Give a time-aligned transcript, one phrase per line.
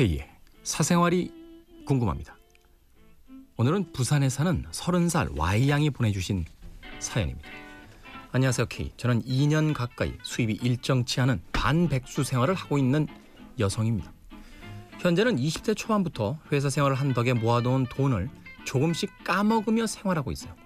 [0.00, 0.26] K의
[0.62, 1.30] 사생활이
[1.84, 2.34] 궁금합니다.
[3.58, 6.46] 오늘은 부산에 사는 30살 Y양이 보내주신
[7.00, 7.46] 사연입니다.
[8.32, 8.92] 안녕하세요 K.
[8.96, 13.08] 저는 2년 가까이 수입이 일정치 않은 반백수 생활을 하고 있는
[13.58, 14.10] 여성입니다.
[15.00, 18.30] 현재는 20대 초반부터 회사 생활을 한 덕에 모아놓은 돈을
[18.64, 20.56] 조금씩 까먹으며 생활하고 있어요.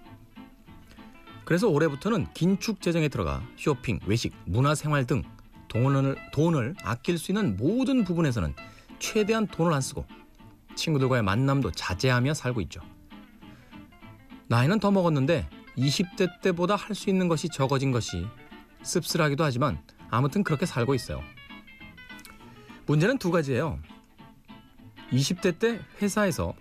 [1.45, 5.25] 그래서 올해부터는 긴축 재정에 들어가 쇼핑, 외식, 문화생활 등
[5.67, 8.55] 돈을, 돈을 아낄 수 있는 모든 부분에서는
[8.99, 10.05] 최대한 돈을 안 쓰고
[10.75, 12.81] 친구들과의 만남도 자제하며 살고 있죠.
[14.49, 18.27] 나이는 더 먹었는데 20대 때보다 할 수 있는 것이 적어진 것이
[18.83, 19.81] 씁쓸하기도 하지만
[20.11, 21.23] 아무튼 그렇게 살고 있어요.
[22.87, 23.79] 문제는 두 가지예요.
[25.11, 26.55] 20대 때 회사에서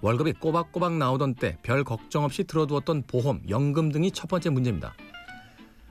[0.00, 4.94] 월급이 꼬박꼬박 나오던 때 별 걱정 없이 들어두었던 보험, 연금 등이 첫 번째 문제입니다.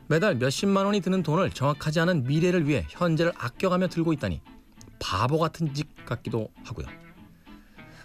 [0.08, 4.42] 매달 몇십만 원이 드는 돈을 정확하지 않은 미래를 위해 현재를 아껴가며 들고 있다니
[5.00, 6.88] 바보 같은 짓 같기도 하고요.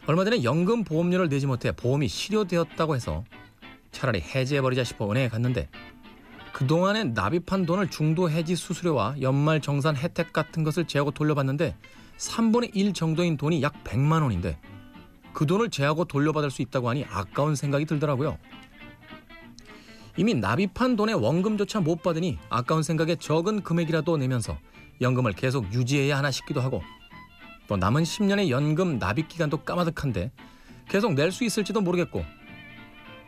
[0.06, 3.24] 얼마 전에 연금 보험료를 내지 못해 보험이 실효되었다고 해서
[3.90, 5.68] 차라리 해지해버리자 싶어 은행에 갔는데
[6.52, 11.76] 그동안에 납입한 돈을 중도 해지 수수료와 연말 정산 혜택 같은 것을 제하고 돌려받는데
[12.18, 14.58] 3분의 1 정도인 돈이 약 100만 원인데
[15.32, 18.38] 그 돈을 제하고 돌려받을 수 있다고 하니 아까운 생각이 들더라고요.
[20.16, 24.58] 이미 납입한 돈의 원금조차 못 받으니 아까운 생각에 적은 금액이라도 내면서
[25.00, 26.82] 연금을 계속 유지해야 하나 싶기도 하고
[27.66, 30.30] 또 남은 10년의 연금 납입 기간도 까마득한데
[30.88, 32.24] 계속 낼 수 있을지도 모르겠고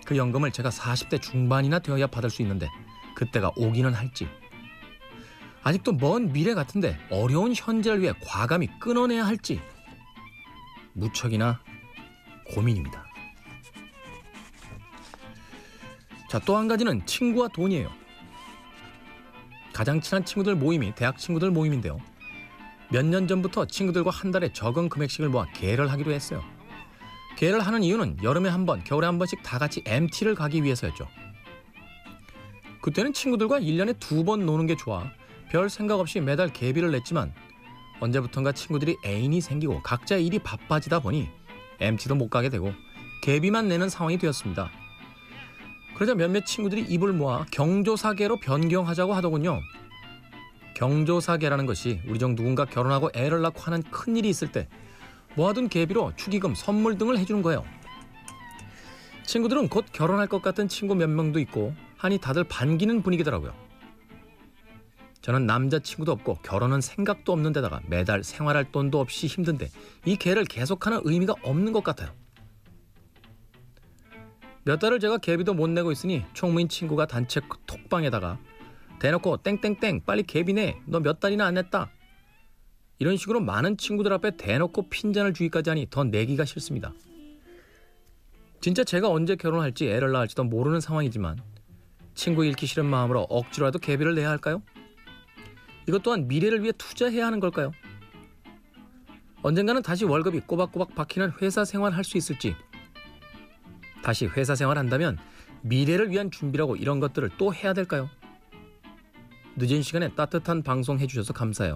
[0.05, 2.69] 그 연금을 제가 40대 중반이나 되어야 받을 수 있는데
[3.17, 4.29] 그때가 오기는 할지
[5.65, 9.61] 아직도 먼 미래 같은데 어려운 현재를 위해 과감히 끊어내야 할지
[10.93, 11.59] 무척이나
[12.55, 13.06] 고민입니다.
[16.29, 17.91] 자, 또 한 가지는 친구와 돈이에요.
[19.73, 21.99] 가장 친한 친구들 모임이 대학 친구들 모임인데요.
[22.91, 26.43] 몇 년 전부터 친구들과 한 달에 적은 금액씩을 모아 계를 하기로 했어요.
[27.37, 31.07] 계를 하는 이유는 여름에 한 번, 겨울에 한 번씩 다 같이 MT를 가기 위해서였죠.
[32.81, 35.05] 그때는 친구들과 1년에 두 번 노는 게 좋아
[35.51, 37.35] 별 생각 없이 매달 계비를 냈지만
[38.01, 41.29] 언제부턴가 친구들이 애인이 생기고 각자 일이 바빠지다 보니
[41.81, 42.73] MT도 못 가게 되고
[43.23, 44.71] 계비만 내는 상황이 되었습니다.
[45.97, 49.63] 그러자 몇몇 친구들이 입을 모아 경조사계로 변경하자고 하더군요.
[50.75, 54.69] 경조사계라는 것이 우리 중 누군가 결혼하고 애를 낳고 하는 큰일이 있을 때
[55.37, 57.65] 모아둔 계비로 축의금, 선물 등을 해주는 거예요.
[59.25, 63.55] 친구들은 곧 결혼할 것 같은 친구 몇 명도 있고 하니 다들 반기는 분위기더라고요.
[65.23, 69.71] 저는 남자친구도 없고 결혼은 생각도 없는 데다가 매달 생활할 돈도 없이 힘든데
[70.05, 72.11] 이 계를 계속하는 의미가 없는 것 같아요.
[74.67, 78.37] 몇 달을 제가 개비도 못 내고 있으니 총무인 친구가 단체 톡방에다가
[78.99, 80.77] 대놓고 땡땡땡 빨리 개비 내.
[80.87, 81.89] 너 몇 달이나 안 냈다.
[82.99, 86.93] 이런 식으로 많은 친구들 앞에 대놓고 핀잔을 주기까지 하니 더 내기가 싫습니다.
[88.61, 91.39] 진짜 제가 언제 결혼할지 애를 낳을지도 모르는 상황이지만
[92.15, 94.63] 친구 잃기 싫은 마음으로 억지로라도 개비를 내야 할까요?
[95.87, 97.71] 이것 또한 미래를 위해 투자해야 하는 걸까요?
[99.43, 102.57] 언젠가는 다시 월급이 꼬박꼬박 박히는 회사 생활 할 수 있을지
[104.07, 105.19] 다시 회사 생활 한다면
[105.63, 108.09] 미래를 위한 준비라고 이런 것들을 또 해야 될까요?
[109.57, 111.75] 늦은 시간에 따뜻한 방송 해주셔서 감사해요.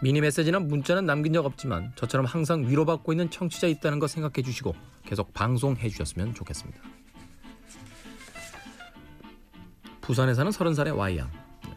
[0.00, 4.74] 미니 메시지나 문자는 남긴 적 없지만 저처럼 항상 위로받고 있는 청취자 있다는 거 생각해 주시고
[5.04, 6.80] 계속 방송해 주셨으면 좋겠습니다.
[10.00, 11.30] 부산에 사는 30살의 Y양.
[11.64, 11.74] 네.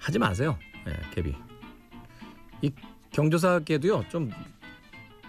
[0.00, 0.58] 하지 마세요.
[0.86, 1.34] 네, 개비.
[2.62, 2.70] 이
[3.10, 4.08] 경조사계도요.
[4.08, 4.30] 좀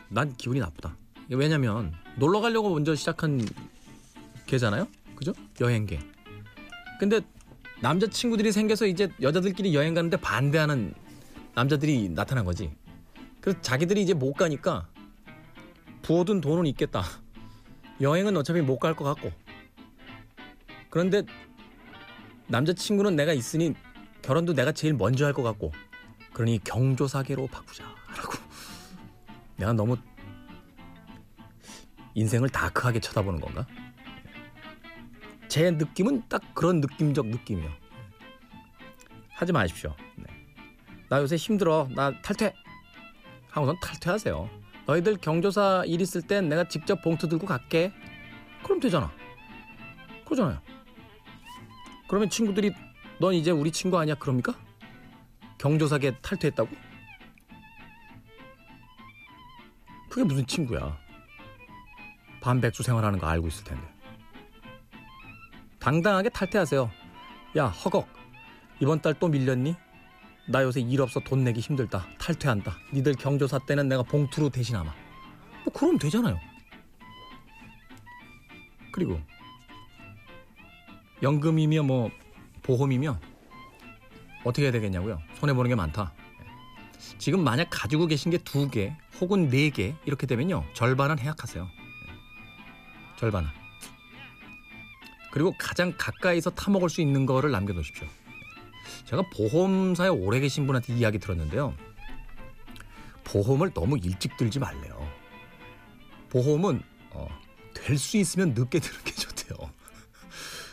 [0.09, 0.95] 난 기분이 나쁘다.
[1.29, 3.45] 왜냐면 놀러 가려고 먼저 시작한
[4.45, 4.87] 개잖아요.
[5.15, 5.33] 그죠?
[5.59, 5.99] 여행계.
[6.99, 7.21] 근데
[7.81, 10.93] 남자 친구들이 생겨서 이제 여자들끼리 여행 가는데 반대하는
[11.53, 12.71] 남자들이 나타난 거지.
[13.41, 14.87] 그래서 자기들이 이제 못 가니까
[16.01, 17.03] 부어둔 돈은 있겠다.
[18.01, 19.31] 여행은 어차피 못 갈 것 같고.
[20.89, 21.23] 그런데
[22.47, 23.73] 남자친구는 내가 있으니
[24.21, 25.71] 결혼도 내가 제일 먼저 할 것 같고.
[26.33, 28.33] 그러니 경조사계로 바꾸자라고.
[29.57, 29.97] 내가 너무
[32.17, 33.67] 인생을 다크하게 쳐다보는 건가?
[35.47, 37.71] 제 느낌은 딱 그런 느낌적 느낌이에요.
[39.29, 39.95] 하지 마십시오.
[40.15, 40.25] 네.
[41.09, 41.87] 나 요새 힘들어.
[41.91, 42.55] 나 탈퇴.
[43.51, 44.49] 하고선 탈퇴하세요.
[44.87, 47.93] 너희들 경조사 일 있을 땐 내가 직접 봉투 들고 갈게.
[48.63, 49.11] 그럼 되잖아.
[50.25, 50.59] 그러잖아요.
[52.09, 52.73] 그러면 친구들이
[53.19, 54.15] 넌 이제 우리 친구 아니야?
[54.15, 54.55] 그럽니까?
[55.59, 56.69] 경조사계 탈퇴했다고?
[60.09, 61.06] 그게 무슨 친구야?
[62.41, 63.83] 반백수 생활하는 거 알고 있을 텐데.
[65.79, 66.89] 당당하게 탈퇴하세요.
[67.57, 68.07] 야, 허걱.
[68.79, 69.75] 이번 달 또 밀렸니?
[70.49, 74.89] 나 요새 일 없어 돈 내기 힘들다 탈퇴한다 니들 경조사 때는 내가 봉투로 대신하마
[75.65, 76.39] 뭐 그러면 되잖아요
[78.93, 79.19] 그리고
[81.21, 82.09] 연금이며 뭐
[82.63, 83.19] 보험이며
[84.45, 86.13] 어떻게 해야 되겠냐고요 손해 보는 게 많다
[87.17, 91.67] 지금 만약 가지고 계신 게 두 개 혹은 네 개 이렇게 되면요 절반은 해약하세요
[93.17, 93.49] 절반은.
[95.31, 98.07] 그리고 가장 가까이서 타먹을 수 있는 거를 남겨놓으십시오.
[99.05, 101.75] 제가 보험사에 오래 계신 분한테 이야기 들었는데요.
[103.23, 105.07] 보험을 너무 일찍 들지 말래요.
[106.29, 106.81] 보험은
[107.11, 107.27] 어,
[107.73, 109.57] 될 수 있으면 늦게 드는 게 좋대요.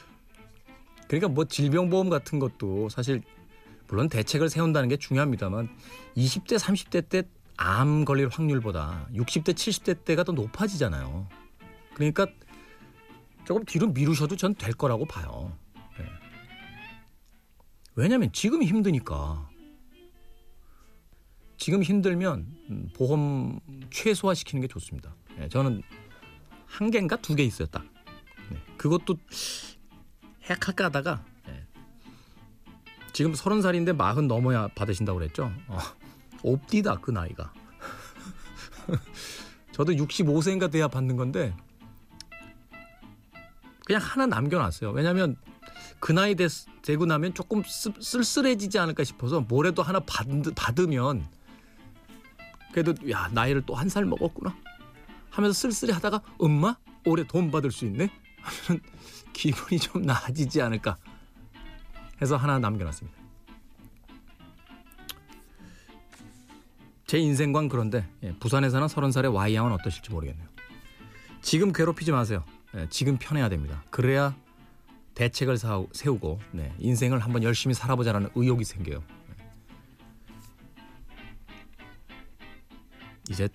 [1.09, 3.23] 그러니까 뭐 질병보험 같은 것도 사실
[3.89, 5.69] 물론 대책을 세운다는 게 중요합니다만
[6.17, 7.23] 20대 30대 때
[7.57, 11.29] 암 걸릴 확률보다 60대 70대 때가 더 높아지잖아요.
[11.95, 12.27] 그러니까
[13.45, 15.57] 조금 뒤로 미루셔도 전 될 거라고 봐요.
[15.99, 16.05] 네.
[17.95, 19.49] 왜냐하면 지금 힘드니까.
[21.57, 23.61] 지금 힘들면 보험
[23.91, 25.15] 최소화 시키는 게 좋습니다.
[25.39, 25.83] 네, 저는
[26.67, 27.85] 한 개인가 두개 딱.
[28.51, 29.17] 네, 그것도
[30.49, 31.25] 해약할까 하다가
[33.15, 35.53] 지금 서른 살인데 마흔 넘어야 받으신다고 그랬죠.
[35.69, 35.79] 어,
[36.43, 37.53] 옵디다 그 나이가.
[39.71, 41.57] 저도 65세인가 돼야 받는 건데
[43.85, 44.91] 그냥 하나 남겨놨어요.
[44.93, 45.37] 왜냐하면
[46.01, 46.49] 그 나이 되,
[46.83, 51.27] 되고 나면 조금 쓰, 쓸쓸해지지 않을까 싶어서 뭐래도 하나 받, 받으면
[52.73, 54.55] 그래도 야 나이를 또 한 살 먹었구나
[55.31, 56.77] 하면서 쓸쓸해하다가 엄마
[57.07, 58.11] 올해 돈 받을 수 있네
[58.41, 58.83] 하면
[59.33, 60.97] 기분이 좀 나아지지 않을까
[62.23, 63.19] 해서 하나 남겨놨습니다.
[67.07, 70.49] 제 인생관 그런데 예, 부산에 사는 서른 살의 Y양은 어떠실지 모르겠네요.
[71.43, 72.45] 지금 괴롭히지 마세요.
[72.77, 73.85] 예, 지금 편해야 됩니다.
[73.91, 74.35] 그래야
[75.15, 75.59] 대책을
[75.93, 79.03] 세우고 네, 인생을 한번 열심히 살아보자라는 의욕이 생겨요.
[79.31, 79.35] 예.
[83.31, 83.49] 이제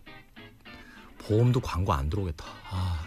[1.19, 2.45] 보험도 광고 안 들어오겠다.
[2.71, 2.98] 아.